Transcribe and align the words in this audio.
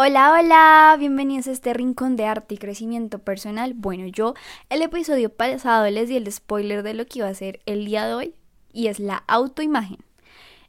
Hola, 0.00 0.32
hola, 0.32 0.96
bienvenidos 0.96 1.48
a 1.48 1.50
este 1.50 1.74
rincón 1.74 2.14
de 2.14 2.24
arte 2.24 2.54
y 2.54 2.58
crecimiento 2.58 3.18
personal. 3.18 3.74
Bueno, 3.74 4.06
yo 4.06 4.34
el 4.70 4.82
episodio 4.82 5.28
pasado 5.28 5.90
les 5.90 6.08
di 6.08 6.14
el 6.14 6.30
spoiler 6.30 6.84
de 6.84 6.94
lo 6.94 7.04
que 7.04 7.18
iba 7.18 7.26
a 7.26 7.34
ser 7.34 7.58
el 7.66 7.84
día 7.84 8.06
de 8.06 8.14
hoy 8.14 8.34
y 8.72 8.86
es 8.86 9.00
la 9.00 9.24
autoimagen. 9.26 9.98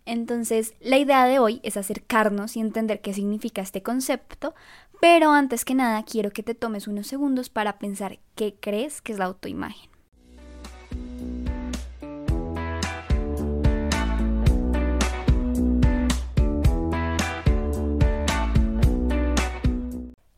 Entonces, 0.08 0.74
la 0.80 0.98
idea 0.98 1.26
de 1.26 1.38
hoy 1.38 1.60
es 1.62 1.78
acercarnos 1.78 2.58
y 2.58 2.60
entender 2.60 3.02
qué 3.02 3.14
significa 3.14 3.62
este 3.62 3.84
concepto, 3.84 4.56
pero 5.00 5.32
antes 5.32 5.64
que 5.64 5.76
nada 5.76 6.02
quiero 6.02 6.32
que 6.32 6.42
te 6.42 6.56
tomes 6.56 6.88
unos 6.88 7.06
segundos 7.06 7.50
para 7.50 7.78
pensar 7.78 8.18
qué 8.34 8.56
crees 8.60 9.00
que 9.00 9.12
es 9.12 9.20
la 9.20 9.26
autoimagen. 9.26 9.92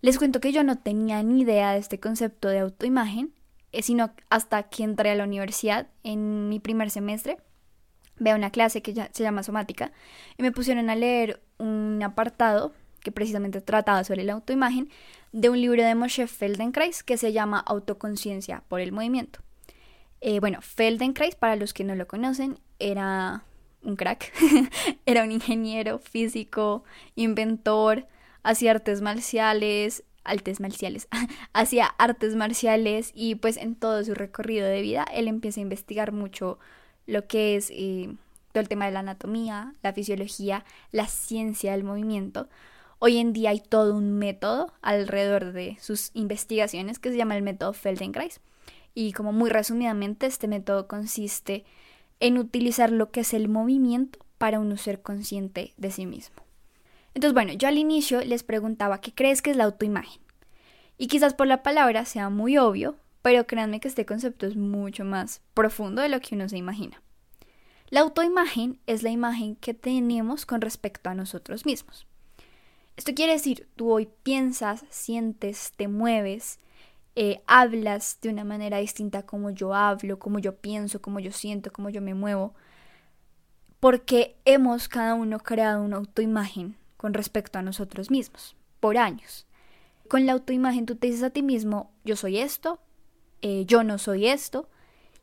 Les 0.01 0.17
cuento 0.17 0.39
que 0.39 0.51
yo 0.51 0.63
no 0.63 0.77
tenía 0.77 1.21
ni 1.21 1.41
idea 1.41 1.73
de 1.73 1.79
este 1.79 1.99
concepto 1.99 2.49
de 2.49 2.59
autoimagen, 2.59 3.33
eh, 3.71 3.83
sino 3.83 4.11
hasta 4.29 4.63
que 4.63 4.83
entré 4.83 5.11
a 5.11 5.15
la 5.15 5.23
universidad 5.23 5.87
en 6.03 6.49
mi 6.49 6.59
primer 6.59 6.89
semestre, 6.89 7.37
veo 8.17 8.35
una 8.35 8.51
clase 8.51 8.81
que 8.81 8.93
se 8.93 9.23
llama 9.23 9.43
somática, 9.43 9.91
y 10.37 10.43
me 10.43 10.51
pusieron 10.51 10.89
a 10.89 10.95
leer 10.95 11.41
un 11.59 12.01
apartado 12.03 12.73
que 13.01 13.11
precisamente 13.11 13.61
trataba 13.61 14.03
sobre 14.03 14.23
la 14.23 14.33
autoimagen 14.33 14.89
de 15.31 15.49
un 15.49 15.61
libro 15.61 15.83
de 15.83 15.95
Moshe 15.95 16.27
Feldenkrais 16.27 17.03
que 17.03 17.17
se 17.17 17.31
llama 17.31 17.59
Autoconciencia 17.59 18.63
por 18.67 18.79
el 18.79 18.91
movimiento. 18.91 19.39
Eh, 20.19 20.39
bueno, 20.39 20.61
Feldenkrais, 20.61 21.35
para 21.35 21.55
los 21.55 21.73
que 21.73 21.83
no 21.83 21.95
lo 21.95 22.07
conocen, 22.07 22.59
era 22.79 23.43
un 23.83 23.95
crack, 23.95 24.31
era 25.05 25.23
un 25.23 25.31
ingeniero 25.31 25.97
físico, 25.99 26.83
inventor, 27.15 28.07
hacía 28.43 28.71
artes 28.71 29.01
marciales, 29.01 30.03
artes 30.23 30.59
marciales, 30.59 31.07
hacía 31.53 31.85
artes 31.97 32.35
marciales 32.35 33.11
y 33.13 33.35
pues 33.35 33.57
en 33.57 33.75
todo 33.75 34.03
su 34.03 34.13
recorrido 34.13 34.67
de 34.67 34.81
vida 34.81 35.05
él 35.13 35.27
empieza 35.27 35.59
a 35.59 35.63
investigar 35.63 36.11
mucho 36.11 36.59
lo 37.07 37.27
que 37.27 37.55
es 37.55 37.69
eh, 37.71 38.15
todo 38.51 38.61
el 38.61 38.69
tema 38.69 38.85
de 38.85 38.91
la 38.91 38.99
anatomía, 38.99 39.73
la 39.81 39.93
fisiología, 39.93 40.65
la 40.91 41.07
ciencia 41.07 41.71
del 41.71 41.83
movimiento. 41.83 42.49
Hoy 42.99 43.17
en 43.17 43.33
día 43.33 43.49
hay 43.49 43.59
todo 43.59 43.95
un 43.95 44.11
método 44.11 44.73
alrededor 44.81 45.53
de 45.53 45.77
sus 45.81 46.11
investigaciones 46.13 46.99
que 46.99 47.09
se 47.09 47.17
llama 47.17 47.35
el 47.35 47.41
método 47.41 47.73
Feldenkrais. 47.73 48.41
Y 48.93 49.13
como 49.13 49.31
muy 49.31 49.49
resumidamente, 49.49 50.27
este 50.27 50.47
método 50.47 50.87
consiste 50.87 51.63
en 52.19 52.37
utilizar 52.37 52.91
lo 52.91 53.09
que 53.09 53.21
es 53.21 53.33
el 53.33 53.49
movimiento 53.49 54.19
para 54.37 54.59
uno 54.59 54.77
ser 54.77 55.01
consciente 55.01 55.73
de 55.77 55.91
sí 55.91 56.05
mismo. 56.05 56.35
Entonces, 57.13 57.33
bueno, 57.33 57.53
yo 57.53 57.67
al 57.67 57.77
inicio 57.77 58.21
les 58.21 58.43
preguntaba 58.43 59.01
qué 59.01 59.13
crees 59.13 59.41
que 59.41 59.51
es 59.51 59.57
la 59.57 59.65
autoimagen. 59.65 60.21
Y 60.97 61.07
quizás 61.07 61.33
por 61.33 61.47
la 61.47 61.63
palabra 61.63 62.05
sea 62.05 62.29
muy 62.29 62.57
obvio, 62.57 62.95
pero 63.21 63.47
créanme 63.47 63.79
que 63.79 63.87
este 63.87 64.05
concepto 64.05 64.45
es 64.45 64.55
mucho 64.55 65.03
más 65.03 65.41
profundo 65.53 66.01
de 66.01 66.09
lo 66.09 66.19
que 66.21 66.35
uno 66.35 66.47
se 66.47 66.57
imagina. 66.57 67.01
La 67.89 68.01
autoimagen 68.01 68.79
es 68.87 69.03
la 69.03 69.09
imagen 69.09 69.55
que 69.55 69.73
tenemos 69.73 70.45
con 70.45 70.61
respecto 70.61 71.09
a 71.09 71.15
nosotros 71.15 71.65
mismos. 71.65 72.07
Esto 72.95 73.13
quiere 73.13 73.33
decir, 73.33 73.67
tú 73.75 73.91
hoy 73.91 74.07
piensas, 74.23 74.85
sientes, 74.89 75.73
te 75.75 75.87
mueves, 75.87 76.59
eh, 77.15 77.41
hablas 77.47 78.19
de 78.21 78.29
una 78.29 78.45
manera 78.45 78.77
distinta 78.77 79.25
como 79.25 79.49
yo 79.49 79.73
hablo, 79.73 80.19
como 80.19 80.39
yo 80.39 80.55
pienso, 80.55 81.01
como 81.01 81.19
yo 81.19 81.31
siento, 81.31 81.73
como 81.73 81.89
yo 81.89 82.01
me 82.01 82.13
muevo, 82.13 82.53
porque 83.79 84.37
hemos 84.45 84.87
cada 84.87 85.15
uno 85.15 85.39
creado 85.39 85.83
una 85.83 85.97
autoimagen 85.97 86.77
con 87.01 87.15
respecto 87.15 87.57
a 87.57 87.63
nosotros 87.63 88.11
mismos, 88.11 88.55
por 88.79 88.95
años. 88.99 89.47
Con 90.07 90.27
la 90.27 90.33
autoimagen 90.33 90.85
tú 90.85 90.97
te 90.97 91.07
dices 91.07 91.23
a 91.23 91.31
ti 91.31 91.41
mismo, 91.41 91.91
yo 92.03 92.15
soy 92.15 92.37
esto, 92.37 92.79
eh, 93.41 93.65
yo 93.65 93.83
no 93.83 93.97
soy 93.97 94.27
esto, 94.27 94.69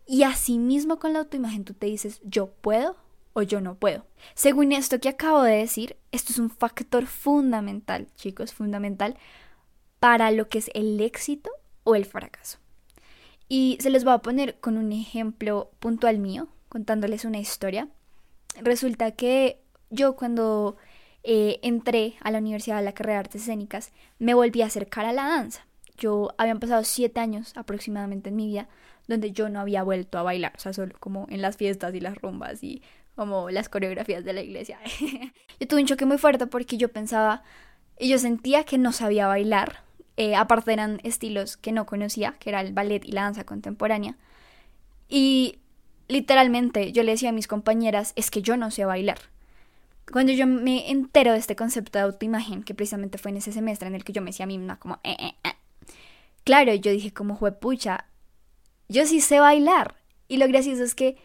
y 0.05 0.25
asimismo 0.25 0.99
con 0.99 1.13
la 1.13 1.21
autoimagen 1.21 1.65
tú 1.65 1.75
te 1.75 1.87
dices, 1.87 2.21
yo 2.25 2.49
puedo 2.49 2.97
o 3.33 3.43
yo 3.43 3.61
no 3.61 3.77
puedo. 3.77 4.05
Según 4.35 4.73
esto 4.73 4.99
que 4.99 5.09
acabo 5.09 5.41
de 5.43 5.55
decir, 5.55 5.97
esto 6.11 6.33
es 6.33 6.41
un 6.41 6.51
factor 6.51 7.07
fundamental, 7.07 8.09
chicos, 8.17 8.53
fundamental 8.53 9.17
para 10.01 10.33
lo 10.33 10.49
que 10.49 10.59
es 10.59 10.73
el 10.75 11.01
éxito 11.01 11.49
o 11.85 11.95
el 11.95 12.07
fracaso. 12.07 12.59
Y 13.49 13.79
se 13.81 13.91
les 13.91 14.05
va 14.05 14.15
a 14.15 14.23
poner 14.23 14.59
con 14.59 14.79
un 14.79 14.91
ejemplo 14.91 15.71
puntual 15.79 16.19
mío, 16.19 16.49
contándoles 16.69 17.25
una 17.25 17.39
historia. 17.39 17.87
Resulta 18.61 19.13
que 19.13 19.61
yo 19.91 20.17
cuando 20.17 20.77
eh, 21.25 21.59
entré 21.63 22.17
a 22.21 22.31
la 22.31 22.39
universidad 22.39 22.77
de 22.79 22.85
la 22.85 22.93
carrera 22.93 23.15
de 23.15 23.21
artes 23.21 23.43
escénicas, 23.43 23.93
me 24.19 24.35
volví 24.35 24.63
a 24.63 24.67
acercar 24.67 25.07
a 25.07 25.13
la 25.13 25.25
danza. 25.25 25.67
Yo 25.97 26.31
habían 26.39 26.61
pasado 26.61 26.85
siete 26.85 27.21
años 27.21 27.53
aproximadamente 27.57 28.29
en 28.31 28.37
mi 28.37 28.47
vida 28.47 28.69
donde 29.09 29.33
yo 29.33 29.49
no 29.49 29.59
había 29.59 29.83
vuelto 29.83 30.19
a 30.19 30.23
bailar, 30.23 30.53
o 30.57 30.61
sea, 30.61 30.73
solo 30.73 30.95
como 31.01 31.27
en 31.31 31.43
las 31.43 31.57
fiestas 31.57 31.95
y 31.95 32.01
las 32.01 32.19
rumbas 32.19 32.63
y 32.63 32.83
como 33.17 33.51
las 33.51 33.69
coreografías 33.69 34.23
de 34.23 34.33
la 34.35 34.43
iglesia. 34.43 34.79
yo 35.61 35.67
tuve 35.67 35.81
un 35.81 35.87
choque 35.87 36.05
muy 36.05 36.19
fuerte 36.19 36.47
porque 36.47 36.77
yo 36.77 36.91
pensaba 36.91 37.43
y 37.99 38.09
yo 38.11 38.19
sentía 38.19 38.65
que 38.65 38.79
no 38.79 38.93
sabía 38.93 39.27
bailar. 39.27 39.83
Eh, 40.17 40.37
aparte 40.37 40.73
eran 40.73 41.01
estilos 41.05 41.57
que 41.57 41.73
no 41.73 41.87
conocía, 41.87 42.35
que 42.39 42.51
era 42.51 42.61
el 42.61 42.73
ballet 42.73 43.05
y 43.05 43.13
la 43.13 43.23
danza 43.23 43.45
contemporánea. 43.45 44.17
Y 45.09 45.59
literalmente 46.07 46.93
yo 46.93 47.03
le 47.03 47.13
decía 47.13 47.31
a 47.31 47.33
mis 47.33 47.49
compañeras, 47.49 48.13
es 48.15 48.31
que 48.31 48.43
yo 48.43 48.57
no 48.57 48.71
sé 48.71 48.85
bailar. 48.85 49.19
Cuando 50.13 50.33
yo 50.33 50.47
me 50.47 50.91
entero 50.91 51.33
de 51.33 51.39
este 51.39 51.57
concepto 51.57 51.99
de 51.99 52.05
autoimagen, 52.05 52.63
que 52.63 52.75
precisamente 52.75 53.19
fue 53.19 53.31
en 53.31 53.39
ese 53.39 53.53
semestre 53.53 53.89
en 53.89 53.95
el 53.95 54.05
que 54.05 54.13
yo 54.13 54.23
me 54.23 54.31
decía 54.31 54.45
a 54.45 54.47
mí 54.47 54.57
misma 54.57 54.79
como, 54.79 55.01
eh, 55.05 55.17
eh, 55.19 55.35
eh. 55.45 55.55
claro, 56.45 56.75
yo 56.75 56.91
dije 56.91 57.13
como, 57.13 57.35
juepucha, 57.35 58.07
yo 58.89 59.05
sí 59.07 59.21
sé 59.21 59.41
bailar. 59.41 59.97
Y 60.29 60.39
lo 60.39 60.49
gracioso 60.49 60.83
es 60.83 60.95
que 60.95 61.17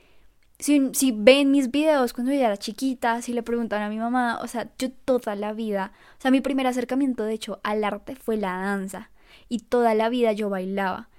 si, 0.59 0.89
si 0.93 1.11
ven 1.11 1.51
mis 1.51 1.71
videos 1.71 2.13
cuando 2.13 2.33
yo 2.33 2.39
era 2.39 2.57
chiquita, 2.57 3.21
si 3.21 3.33
le 3.33 3.43
preguntan 3.43 3.81
a 3.81 3.89
mi 3.89 3.97
mamá, 3.97 4.39
o 4.41 4.47
sea, 4.47 4.69
yo 4.77 4.91
toda 4.91 5.35
la 5.35 5.53
vida, 5.53 5.93
o 6.17 6.21
sea, 6.21 6.31
mi 6.31 6.41
primer 6.41 6.67
acercamiento 6.67 7.23
de 7.23 7.33
hecho 7.33 7.59
al 7.63 7.83
arte 7.83 8.15
fue 8.15 8.37
la 8.37 8.57
danza. 8.57 9.11
Y 9.49 9.59
toda 9.59 9.93
la 9.95 10.09
vida 10.09 10.31
yo 10.33 10.49
bailaba. 10.49 11.09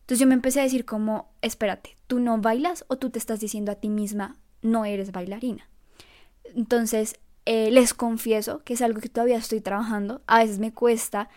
Entonces 0.00 0.20
yo 0.20 0.26
me 0.26 0.34
empecé 0.34 0.60
a 0.60 0.64
decir 0.64 0.84
como, 0.84 1.30
espérate, 1.42 1.96
¿tú 2.06 2.18
no 2.20 2.38
bailas 2.38 2.84
o 2.88 2.96
tú 2.96 3.10
te 3.10 3.18
estás 3.18 3.40
diciendo 3.40 3.72
a 3.72 3.76
ti 3.76 3.88
misma, 3.88 4.36
no 4.62 4.84
eres 4.84 5.12
bailarina? 5.12 5.68
Entonces, 6.54 7.18
eh, 7.44 7.70
les 7.70 7.94
confieso 7.94 8.62
que 8.64 8.74
es 8.74 8.82
algo 8.82 9.00
que 9.00 9.08
todavía 9.08 9.38
estoy 9.38 9.60
trabajando. 9.60 10.20
A 10.26 10.40
veces 10.40 10.58
me 10.58 10.72
cuesta 10.72 11.28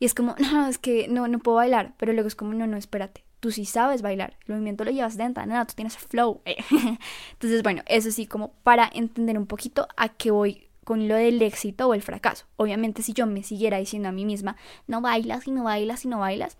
y 0.00 0.06
es 0.06 0.14
como, 0.14 0.34
no, 0.52 0.66
es 0.66 0.78
que 0.78 1.06
no, 1.08 1.28
no 1.28 1.38
puedo 1.38 1.58
bailar. 1.58 1.94
Pero 1.96 2.12
luego 2.12 2.26
es 2.26 2.34
como, 2.34 2.54
no, 2.54 2.66
no, 2.66 2.76
espérate. 2.76 3.24
Tú 3.38 3.50
sí 3.52 3.64
sabes 3.64 4.02
bailar. 4.02 4.36
El 4.46 4.54
movimiento 4.54 4.84
lo 4.84 4.90
llevas 4.90 5.16
dentro, 5.16 5.46
nada, 5.46 5.64
tú 5.64 5.74
tienes 5.74 5.96
flow. 5.96 6.42
Entonces, 7.32 7.62
bueno, 7.62 7.82
eso 7.86 8.10
sí, 8.10 8.26
como 8.26 8.52
para 8.64 8.90
entender 8.92 9.38
un 9.38 9.46
poquito 9.46 9.88
a 9.96 10.08
qué 10.10 10.30
voy 10.30 10.66
con 10.84 11.06
lo 11.08 11.14
del 11.14 11.40
éxito 11.40 11.86
o 11.86 11.94
el 11.94 12.02
fracaso. 12.02 12.46
Obviamente, 12.56 13.02
si 13.02 13.12
yo 13.12 13.26
me 13.26 13.42
siguiera 13.42 13.78
diciendo 13.78 14.08
a 14.08 14.12
mí 14.12 14.24
misma, 14.24 14.56
no 14.88 15.00
bailas 15.00 15.46
y 15.46 15.52
no 15.52 15.64
bailas 15.64 16.04
y 16.04 16.08
no 16.08 16.18
bailas, 16.18 16.58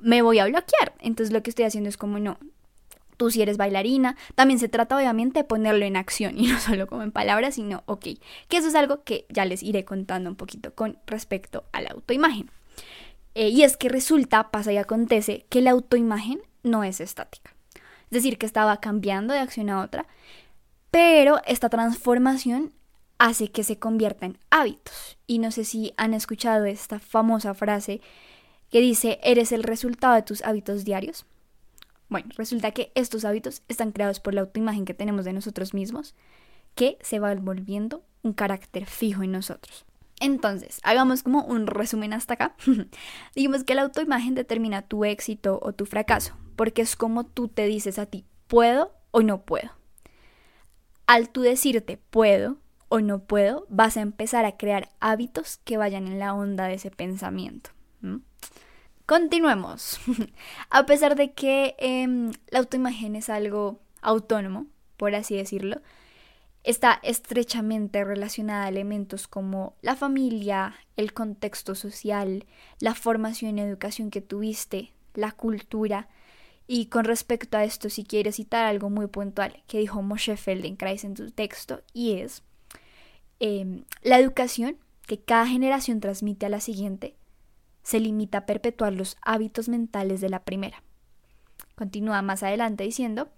me 0.00 0.22
voy 0.22 0.38
a 0.38 0.46
bloquear. 0.46 0.94
Entonces, 1.00 1.32
lo 1.32 1.42
que 1.42 1.50
estoy 1.50 1.64
haciendo 1.64 1.88
es 1.88 1.96
como, 1.96 2.18
no, 2.20 2.38
tú 3.18 3.30
si 3.30 3.42
eres 3.42 3.58
bailarina. 3.58 4.16
También 4.34 4.58
se 4.58 4.70
trata 4.70 4.96
obviamente 4.96 5.40
de 5.40 5.44
ponerlo 5.44 5.84
en 5.84 5.96
acción 5.96 6.38
y 6.38 6.46
no 6.46 6.58
solo 6.58 6.86
como 6.86 7.02
en 7.02 7.12
palabras, 7.12 7.56
sino, 7.56 7.82
ok, 7.84 8.06
que 8.48 8.56
eso 8.56 8.68
es 8.68 8.74
algo 8.74 9.04
que 9.04 9.26
ya 9.28 9.44
les 9.44 9.62
iré 9.62 9.84
contando 9.84 10.30
un 10.30 10.36
poquito 10.36 10.74
con 10.74 10.98
respecto 11.06 11.64
a 11.72 11.82
la 11.82 11.90
autoimagen. 11.90 12.50
Eh, 13.34 13.48
y 13.48 13.62
es 13.62 13.76
que 13.76 13.90
resulta, 13.90 14.50
pasa 14.50 14.72
y 14.72 14.78
acontece, 14.78 15.44
que 15.50 15.60
la 15.60 15.72
autoimagen 15.72 16.40
no 16.62 16.82
es 16.82 17.00
estática. 17.00 17.54
Es 17.74 18.10
decir, 18.10 18.38
que 18.38 18.46
estaba 18.46 18.78
cambiando 18.78 19.34
de 19.34 19.40
acción 19.40 19.68
a 19.68 19.82
otra, 19.82 20.06
pero 20.90 21.40
esta 21.44 21.68
transformación 21.68 22.72
hace 23.18 23.50
que 23.50 23.64
se 23.64 23.78
convierta 23.78 24.26
en 24.26 24.38
hábitos. 24.50 25.18
Y 25.26 25.38
no 25.38 25.50
sé 25.50 25.64
si 25.64 25.92
han 25.96 26.14
escuchado 26.14 26.64
esta 26.64 27.00
famosa 27.00 27.52
frase 27.52 28.00
que 28.70 28.80
dice, 28.80 29.18
eres 29.22 29.52
el 29.52 29.62
resultado 29.62 30.14
de 30.14 30.22
tus 30.22 30.42
hábitos 30.42 30.84
diarios. 30.84 31.26
Bueno, 32.08 32.28
resulta 32.36 32.70
que 32.70 32.90
estos 32.94 33.24
hábitos 33.24 33.62
están 33.68 33.92
creados 33.92 34.20
por 34.20 34.34
la 34.34 34.40
autoimagen 34.40 34.84
que 34.84 34.94
tenemos 34.94 35.24
de 35.24 35.32
nosotros 35.32 35.74
mismos, 35.74 36.14
que 36.74 36.98
se 37.02 37.18
va 37.18 37.34
volviendo 37.34 38.04
un 38.22 38.32
carácter 38.32 38.86
fijo 38.86 39.22
en 39.22 39.32
nosotros. 39.32 39.84
Entonces, 40.20 40.80
hagamos 40.82 41.22
como 41.22 41.44
un 41.44 41.66
resumen 41.66 42.12
hasta 42.12 42.34
acá. 42.34 42.56
Dijimos 43.34 43.64
que 43.64 43.74
la 43.74 43.82
autoimagen 43.82 44.34
determina 44.34 44.82
tu 44.82 45.04
éxito 45.04 45.60
o 45.62 45.72
tu 45.72 45.86
fracaso, 45.86 46.34
porque 46.56 46.82
es 46.82 46.96
como 46.96 47.24
tú 47.24 47.48
te 47.48 47.66
dices 47.66 47.98
a 47.98 48.06
ti, 48.06 48.24
puedo 48.48 48.92
o 49.10 49.22
no 49.22 49.42
puedo. 49.42 49.70
Al 51.06 51.30
tú 51.30 51.42
decirte 51.42 51.98
puedo 52.10 52.58
o 52.88 53.00
no 53.00 53.20
puedo, 53.20 53.66
vas 53.68 53.96
a 53.96 54.00
empezar 54.00 54.44
a 54.44 54.56
crear 54.56 54.88
hábitos 55.00 55.58
que 55.64 55.76
vayan 55.76 56.06
en 56.06 56.18
la 56.18 56.34
onda 56.34 56.66
de 56.66 56.74
ese 56.74 56.90
pensamiento. 56.90 57.70
Continuemos. 59.08 60.00
a 60.70 60.84
pesar 60.84 61.16
de 61.16 61.32
que 61.32 61.76
em, 61.78 62.30
la 62.50 62.58
autoimagen 62.58 63.16
es 63.16 63.30
algo 63.30 63.80
autónomo, 64.02 64.66
por 64.98 65.14
así 65.14 65.34
decirlo, 65.34 65.80
está 66.62 67.00
estrechamente 67.02 68.04
relacionada 68.04 68.66
a 68.66 68.68
elementos 68.68 69.26
como 69.26 69.76
la 69.80 69.96
familia, 69.96 70.74
el 70.98 71.14
contexto 71.14 71.74
social, 71.74 72.44
la 72.80 72.94
formación 72.94 73.56
y 73.56 73.62
educación 73.62 74.10
que 74.10 74.20
tuviste, 74.20 74.92
la 75.14 75.32
cultura. 75.32 76.10
Y 76.66 76.88
con 76.88 77.06
respecto 77.06 77.56
a 77.56 77.64
esto, 77.64 77.88
si 77.88 78.04
quieres 78.04 78.36
citar 78.36 78.66
algo 78.66 78.90
muy 78.90 79.06
puntual 79.06 79.62
que 79.68 79.78
dijo 79.78 80.02
Moshe 80.02 80.36
Feldenkrais 80.36 81.04
en 81.04 81.16
su 81.16 81.30
texto, 81.30 81.80
y 81.94 82.18
es 82.18 82.42
em, 83.40 83.84
la 84.02 84.18
educación 84.18 84.76
que 85.06 85.18
cada 85.18 85.46
generación 85.46 86.00
transmite 86.00 86.44
a 86.44 86.50
la 86.50 86.60
siguiente 86.60 87.14
se 87.82 88.00
limita 88.00 88.38
a 88.38 88.46
perpetuar 88.46 88.92
los 88.92 89.16
hábitos 89.22 89.68
mentales 89.68 90.20
de 90.20 90.28
la 90.28 90.44
primera. 90.44 90.82
Continúa 91.74 92.22
más 92.22 92.42
adelante 92.42 92.84
diciendo, 92.84 93.28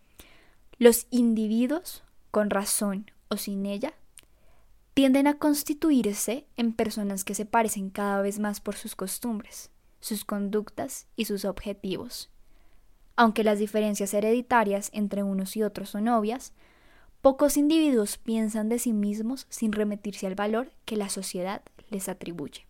los 0.79 1.07
individuos, 1.11 2.03
con 2.31 2.49
razón 2.49 3.11
o 3.29 3.37
sin 3.37 3.67
ella, 3.67 3.93
tienden 4.95 5.27
a 5.27 5.39
constituirse 5.39 6.47
en 6.57 6.73
personas 6.73 7.25
que 7.25 7.35
se 7.35 7.47
parecen 7.47 7.91
cada 7.91 8.23
vez 8.23 8.39
más 8.39 8.61
por 8.61 8.77
sus 8.77 8.97
costumbres, 8.97 9.71
sus 10.01 10.25
conductas 10.25 11.07
y 11.17 11.27
sus 11.27 11.45
objetivos. 11.45 12.31
Aunque 13.17 13.45
las 13.45 13.59
diferencias 13.59 14.15
hereditarias 14.15 14.91
entre 14.95 15.23
unos 15.23 15.57
y 15.57 15.63
otros 15.63 15.91
son 15.91 16.09
obvias, 16.09 16.55
pocos 17.21 17.59
individuos 17.59 18.17
piensan 18.17 18.71
de 18.71 18.79
sí 18.79 18.95
mismos 18.95 19.47
sin 19.51 19.73
remitirse 19.73 20.27
al 20.27 20.35
valor 20.35 20.73
que 20.87 20.97
la 20.97 21.11
sociedad 21.11 21.63
les 21.91 22.09
atribuye. 22.09 22.70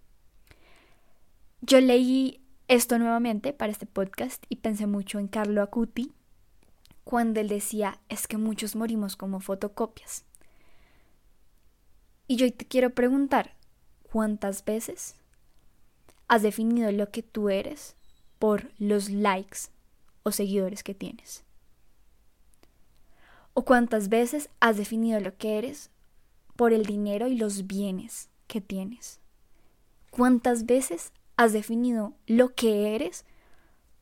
Yo 1.62 1.80
leí 1.80 2.40
esto 2.68 2.98
nuevamente 2.98 3.52
para 3.52 3.70
este 3.70 3.84
podcast 3.84 4.44
y 4.48 4.56
pensé 4.56 4.86
mucho 4.86 5.18
en 5.18 5.28
Carlo 5.28 5.60
Acuti 5.62 6.12
cuando 7.04 7.40
él 7.40 7.48
decía 7.48 8.00
es 8.08 8.26
que 8.26 8.38
muchos 8.38 8.76
morimos 8.76 9.14
como 9.16 9.40
fotocopias. 9.40 10.24
Y 12.26 12.36
yo 12.36 12.50
te 12.50 12.64
quiero 12.64 12.90
preguntar, 12.90 13.56
¿cuántas 14.10 14.64
veces 14.64 15.16
has 16.28 16.42
definido 16.42 16.90
lo 16.92 17.10
que 17.10 17.22
tú 17.22 17.50
eres 17.50 17.94
por 18.38 18.70
los 18.78 19.10
likes 19.10 19.68
o 20.22 20.30
seguidores 20.32 20.82
que 20.82 20.94
tienes? 20.94 21.44
¿O 23.52 23.64
cuántas 23.64 24.08
veces 24.08 24.48
has 24.60 24.78
definido 24.78 25.20
lo 25.20 25.36
que 25.36 25.58
eres 25.58 25.90
por 26.56 26.72
el 26.72 26.86
dinero 26.86 27.26
y 27.26 27.36
los 27.36 27.66
bienes 27.66 28.30
que 28.46 28.60
tienes? 28.62 29.20
¿Cuántas 30.10 30.64
veces 30.66 31.12
has 31.40 31.54
definido 31.54 32.12
lo 32.26 32.54
que 32.54 32.94
eres 32.94 33.24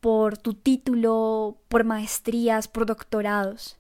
por 0.00 0.38
tu 0.38 0.55
título, 0.55 1.56
por 1.69 1.85
maestrías, 1.85 2.67
por 2.67 2.85
doctorados. 2.85 3.79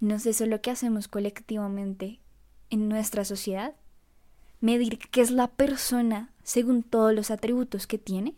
¿No 0.00 0.16
es 0.16 0.26
eso 0.26 0.44
lo 0.46 0.60
que 0.60 0.72
hacemos 0.72 1.06
colectivamente 1.06 2.18
en 2.68 2.88
nuestra 2.88 3.24
sociedad? 3.24 3.76
¿Medir 4.60 4.98
qué 4.98 5.20
es 5.20 5.30
la 5.30 5.46
persona 5.46 6.32
según 6.42 6.82
todos 6.82 7.14
los 7.14 7.30
atributos 7.30 7.86
que 7.86 7.98
tiene? 7.98 8.34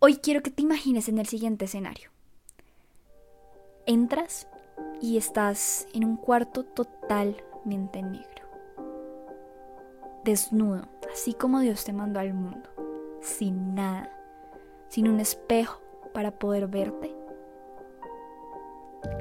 Hoy 0.00 0.16
quiero 0.16 0.42
que 0.42 0.50
te 0.50 0.60
imagines 0.60 1.08
en 1.08 1.16
el 1.16 1.26
siguiente 1.26 1.64
escenario. 1.64 2.10
Entras 3.86 4.48
y 5.00 5.16
estás 5.16 5.86
en 5.94 6.04
un 6.04 6.18
cuarto 6.18 6.62
totalmente 6.62 8.02
negro 8.02 8.44
desnudo, 10.24 10.88
así 11.14 11.32
como 11.32 11.60
Dios 11.60 11.84
te 11.84 11.92
mandó 11.92 12.18
al 12.18 12.34
mundo, 12.34 12.68
sin 13.22 13.76
nada, 13.76 14.10
sin 14.88 15.06
un 15.06 15.20
espejo 15.20 15.80
para 16.12 16.32
poder 16.32 16.66
verte, 16.66 17.14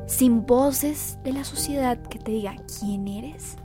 sin 0.08 0.44
voces 0.44 1.20
de 1.24 1.34
la 1.34 1.44
sociedad 1.44 2.02
que 2.02 2.18
te 2.18 2.32
diga 2.32 2.56
quién 2.80 3.08
eres, 3.08 3.58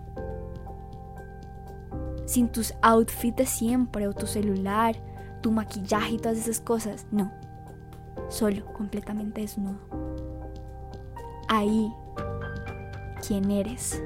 sin 2.26 2.50
tus 2.50 2.74
outfits 2.82 3.36
de 3.36 3.46
siempre 3.46 4.06
o 4.06 4.12
tu 4.12 4.26
celular, 4.26 4.94
tu 5.40 5.50
maquillaje 5.50 6.16
y 6.16 6.18
todas 6.18 6.36
esas 6.36 6.60
cosas, 6.60 7.06
no, 7.10 7.32
solo, 8.28 8.66
completamente 8.74 9.40
desnudo. 9.40 9.78
Ahí, 11.48 11.90
quién 13.26 13.50
eres. 13.50 14.02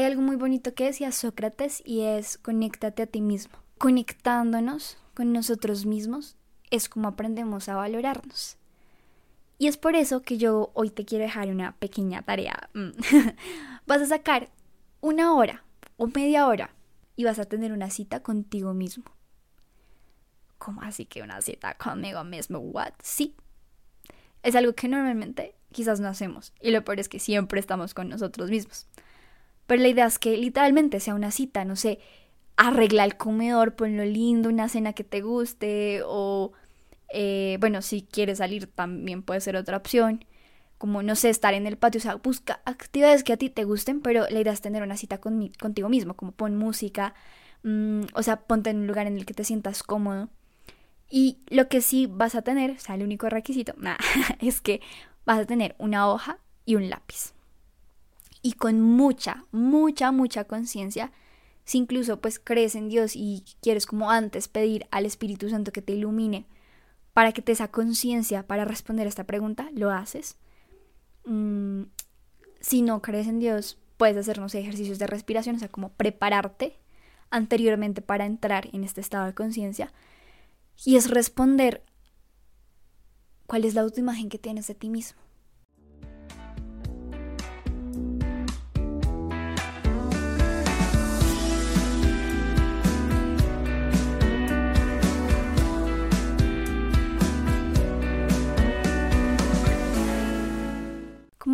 Hay 0.00 0.06
algo 0.06 0.22
muy 0.22 0.36
bonito 0.36 0.72
que 0.72 0.86
decía 0.86 1.12
Sócrates 1.12 1.82
y 1.84 2.00
es 2.00 2.38
conéctate 2.38 3.02
a 3.02 3.06
ti 3.06 3.20
mismo. 3.20 3.58
Conectándonos 3.76 4.96
con 5.12 5.34
nosotros 5.34 5.84
mismos 5.84 6.38
es 6.70 6.88
como 6.88 7.06
aprendemos 7.06 7.68
a 7.68 7.76
valorarnos. 7.76 8.56
Y 9.58 9.66
es 9.66 9.76
por 9.76 9.96
eso 9.96 10.22
que 10.22 10.38
yo 10.38 10.70
hoy 10.72 10.88
te 10.88 11.04
quiero 11.04 11.24
dejar 11.24 11.50
una 11.50 11.76
pequeña 11.76 12.22
tarea. 12.22 12.70
Mm. 12.72 12.92
vas 13.86 14.00
a 14.00 14.06
sacar 14.06 14.48
una 15.02 15.34
hora 15.34 15.64
o 15.98 16.06
media 16.06 16.46
hora 16.46 16.74
y 17.14 17.24
vas 17.24 17.38
a 17.38 17.44
tener 17.44 17.70
una 17.70 17.90
cita 17.90 18.22
contigo 18.22 18.72
mismo. 18.72 19.04
¿Cómo 20.56 20.80
así 20.80 21.04
que 21.04 21.20
una 21.20 21.42
cita 21.42 21.74
conmigo 21.74 22.24
mismo? 22.24 22.58
¿What? 22.58 22.94
Sí. 23.02 23.36
Es 24.42 24.56
algo 24.56 24.72
que 24.72 24.88
normalmente 24.88 25.56
quizás 25.72 26.00
no 26.00 26.08
hacemos. 26.08 26.54
Y 26.58 26.70
lo 26.70 26.82
peor 26.84 27.00
es 27.00 27.10
que 27.10 27.18
siempre 27.18 27.60
estamos 27.60 27.92
con 27.92 28.08
nosotros 28.08 28.48
mismos. 28.48 28.86
Pero 29.70 29.82
la 29.82 29.88
idea 29.88 30.06
es 30.06 30.18
que 30.18 30.36
literalmente 30.36 30.98
sea 30.98 31.14
una 31.14 31.30
cita, 31.30 31.64
no 31.64 31.76
sé, 31.76 32.00
arregla 32.56 33.04
el 33.04 33.16
comedor, 33.16 33.76
ponlo 33.76 34.04
lindo, 34.04 34.48
una 34.48 34.68
cena 34.68 34.94
que 34.94 35.04
te 35.04 35.20
guste 35.20 36.02
o, 36.04 36.50
eh, 37.08 37.56
bueno, 37.60 37.80
si 37.80 38.02
quieres 38.02 38.38
salir 38.38 38.66
también 38.66 39.22
puede 39.22 39.40
ser 39.40 39.54
otra 39.54 39.76
opción. 39.76 40.24
Como, 40.76 41.04
no 41.04 41.14
sé, 41.14 41.30
estar 41.30 41.54
en 41.54 41.68
el 41.68 41.76
patio, 41.76 42.00
o 42.00 42.02
sea, 42.02 42.16
busca 42.16 42.60
actividades 42.64 43.22
que 43.22 43.32
a 43.32 43.36
ti 43.36 43.48
te 43.48 43.62
gusten, 43.62 44.00
pero 44.00 44.26
la 44.28 44.40
idea 44.40 44.52
es 44.52 44.60
tener 44.60 44.82
una 44.82 44.96
cita 44.96 45.20
contigo 45.20 45.88
mismo, 45.88 46.14
como 46.14 46.32
pon 46.32 46.56
música, 46.56 47.14
mm, 47.62 48.06
o 48.14 48.24
sea, 48.24 48.40
ponte 48.40 48.70
en 48.70 48.78
un 48.78 48.88
lugar 48.88 49.06
en 49.06 49.18
el 49.18 49.24
que 49.24 49.34
te 49.34 49.44
sientas 49.44 49.84
cómodo. 49.84 50.30
Y 51.08 51.38
lo 51.46 51.68
que 51.68 51.80
sí 51.80 52.08
vas 52.10 52.34
a 52.34 52.42
tener, 52.42 52.72
o 52.72 52.78
sea, 52.80 52.96
el 52.96 53.04
único 53.04 53.28
requisito, 53.28 53.74
es 54.40 54.60
que 54.60 54.80
vas 55.24 55.38
a 55.38 55.46
tener 55.46 55.76
una 55.78 56.08
hoja 56.08 56.40
y 56.66 56.74
un 56.74 56.90
lápiz 56.90 57.34
y 58.42 58.52
con 58.52 58.80
mucha, 58.80 59.44
mucha, 59.52 60.12
mucha 60.12 60.44
conciencia, 60.44 61.12
si 61.64 61.78
incluso 61.78 62.20
pues 62.20 62.38
crees 62.38 62.74
en 62.74 62.88
Dios 62.88 63.12
y 63.14 63.44
quieres 63.60 63.86
como 63.86 64.10
antes 64.10 64.48
pedir 64.48 64.86
al 64.90 65.06
Espíritu 65.06 65.48
Santo 65.50 65.72
que 65.72 65.82
te 65.82 65.92
ilumine 65.92 66.46
para 67.12 67.32
que 67.32 67.42
te 67.42 67.52
esa 67.52 67.68
conciencia 67.68 68.46
para 68.46 68.64
responder 68.64 69.06
a 69.06 69.08
esta 69.08 69.24
pregunta, 69.24 69.68
lo 69.74 69.90
haces. 69.90 70.36
Mm, 71.24 71.82
si 72.60 72.82
no 72.82 73.02
crees 73.02 73.26
en 73.26 73.40
Dios, 73.40 73.78
puedes 73.96 74.16
hacernos 74.16 74.54
ejercicios 74.54 74.98
de 74.98 75.06
respiración, 75.06 75.56
o 75.56 75.58
sea, 75.58 75.68
como 75.68 75.90
prepararte 75.90 76.78
anteriormente 77.30 78.02
para 78.02 78.26
entrar 78.26 78.68
en 78.72 78.84
este 78.84 79.00
estado 79.00 79.26
de 79.26 79.34
conciencia. 79.34 79.92
Y 80.84 80.96
es 80.96 81.10
responder 81.10 81.82
cuál 83.46 83.64
es 83.64 83.74
la 83.74 83.82
autoimagen 83.82 84.28
que 84.28 84.38
tienes 84.38 84.66
de 84.66 84.74
ti 84.74 84.88
mismo. 84.88 85.20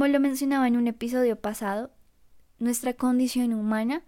Como 0.06 0.12
lo 0.12 0.20
mencionaba 0.20 0.68
en 0.68 0.76
un 0.76 0.86
episodio 0.86 1.34
pasado, 1.34 1.90
nuestra 2.60 2.92
condición 2.92 3.52
humana 3.52 4.04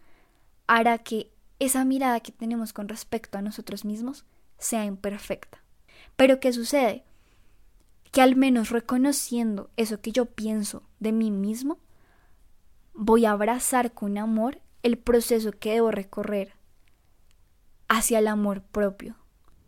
hará 0.69 0.99
que 0.99 1.33
esa 1.59 1.85
mirada 1.85 2.21
que 2.21 2.31
tenemos 2.31 2.73
con 2.73 2.89
respecto 2.89 3.37
a 3.37 3.43
nosotros 3.43 3.85
mismos 3.85 4.25
sea 4.59 4.85
imperfecta. 4.85 5.59
Pero 6.15 6.39
¿qué 6.39 6.53
sucede? 6.53 7.03
Que 8.13 8.23
al 8.23 8.37
menos 8.37 8.71
reconociendo 8.71 9.71
eso 9.77 10.01
que 10.01 10.13
yo 10.13 10.27
pienso 10.27 10.85
de 11.01 11.11
mí 11.11 11.33
mismo, 11.33 11.81
voy 12.95 13.25
a 13.25 13.33
abrazar 13.33 13.93
con 13.93 14.19
amor 14.19 14.61
el 14.85 14.99
proceso 14.99 15.51
que 15.51 15.73
debo 15.73 15.91
recorrer 15.91 16.53
hacia 17.89 18.21
el 18.21 18.29
amor 18.29 18.63
propio. 18.63 19.17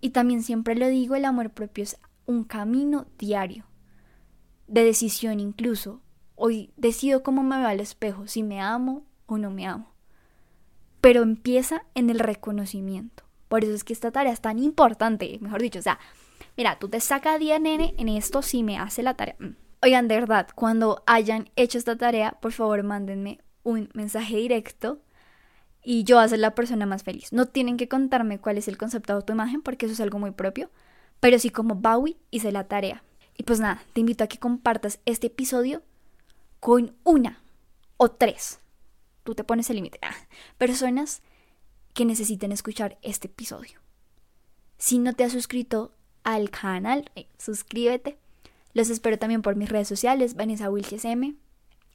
Y 0.00 0.10
también 0.10 0.44
siempre 0.44 0.76
lo 0.76 0.87
digo, 0.87 1.16
el 1.16 1.25
amor 1.25 1.50
propio 1.50 1.82
es 1.82 1.99
un 2.25 2.44
camino 2.44 3.08
diario, 3.18 3.64
de 4.68 4.84
decisión 4.84 5.40
incluso, 5.40 6.00
Hoy 6.42 6.70
decido 6.78 7.23
cómo 7.23 7.42
me 7.42 7.59
veo 7.59 7.68
al 7.68 7.80
espejo, 7.80 8.26
si 8.26 8.42
me 8.42 8.62
amo 8.62 9.04
o 9.26 9.37
no 9.37 9.50
me 9.50 9.66
amo. 9.66 9.92
Pero 11.02 11.20
empieza 11.23 11.82
en 11.94 12.09
el 12.09 12.18
reconocimiento. 12.18 13.25
Por 13.49 13.62
eso 13.62 13.75
es 13.75 13.85
que 13.85 13.92
esta 13.92 14.11
tarea 14.11 14.32
es 14.32 14.40
tan 14.40 14.59
importante, 14.59 15.37
mejor 15.42 15.61
dicho, 15.61 15.80
o 15.80 15.82
sea, 15.82 15.99
mira, 16.56 16.78
tú 16.78 16.88
te 16.88 16.99
sacas 17.00 17.38
día, 17.38 17.59
nene, 17.59 17.94
en 17.99 18.09
esto 18.09 18.40
si 18.40 18.62
me 18.62 18.78
hace 18.78 19.02
la 19.02 19.12
tarea. 19.12 19.37
Mm. 19.38 19.54
Oigan, 19.82 20.09
de 20.09 20.14
verdad, 20.14 20.49
cuando 20.54 21.02
hayan 21.06 21.50
hecho 21.56 21.76
esta 21.76 21.97
tarea, 21.97 22.38
por 22.40 22.52
favor, 22.52 22.82
mándenme 22.85 23.42
un 23.62 23.90
mensaje 23.92 24.38
directo 24.38 25.02
y 25.85 26.04
yo 26.04 26.16
voy 26.16 26.25
a 26.25 26.28
ser 26.28 26.38
la 26.38 26.54
persona 26.54 26.87
más 26.87 27.02
feliz. 27.02 27.35
No 27.35 27.44
tienen 27.44 27.76
que 27.76 27.87
contarme 27.87 28.38
cuál 28.38 28.56
es 28.56 28.66
el 28.66 28.78
concepto 28.78 29.12
de 29.12 29.18
autoimagen 29.18 29.61
porque 29.61 29.85
eso 29.85 29.92
es 29.92 30.00
algo 30.00 30.18
muy 30.18 30.30
propio, 30.30 30.70
pero 31.20 31.38
sí 31.38 31.50
como 31.50 31.75
Bowie 31.75 32.16
hice 32.30 32.50
la 32.50 32.64
tarea. 32.64 33.02
Y 33.37 33.42
pues 33.42 33.61
nada, 33.61 33.82
te 33.92 34.00
invito 34.00 34.25
a 34.25 34.26
que 34.26 34.38
compartas 34.38 35.00
este 35.04 35.26
episodio 35.26 35.82
con 36.61 36.95
una 37.05 37.43
o 37.97 38.11
tres. 38.11 38.61
Tú 39.25 39.35
te 39.35 39.45
pones 39.45 39.69
el 39.71 39.76
límite. 39.76 39.99
Ah, 40.02 40.14
personas 40.59 41.23
que 41.95 42.05
necesiten 42.05 42.52
escuchar 42.52 42.99
este 43.02 43.26
episodio. 43.26 43.81
Si 44.79 44.99
no 44.99 45.12
te 45.12 45.25
has 45.25 45.33
suscrito 45.33 45.93
al 46.23 46.50
canal, 46.50 47.11
eh, 47.14 47.26
suscríbete. 47.38 48.19
Los 48.73 48.88
espero 48.88 49.19
también 49.19 49.43
por 49.43 49.57
mis 49.57 49.69
redes 49.69 49.88
sociales, 49.88 50.35
Vanessa 50.35 50.71
Wilches 50.71 51.05
M. 51.05 51.35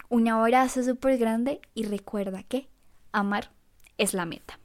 Un 0.09 0.27
abrazo 0.27 0.83
súper 0.83 1.17
grande 1.17 1.61
y 1.73 1.83
recuerda 1.83 2.43
que 2.43 2.67
amar 3.11 3.51
es 3.97 4.13
la 4.13 4.25
meta. 4.25 4.59